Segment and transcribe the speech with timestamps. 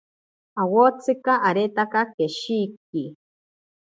[0.61, 1.83] Awotsika areta
[2.15, 3.03] keshiki.